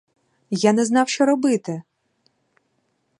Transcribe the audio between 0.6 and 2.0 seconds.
не знав, що робити?